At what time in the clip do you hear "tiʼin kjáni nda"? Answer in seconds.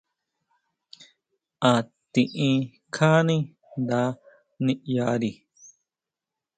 2.13-4.01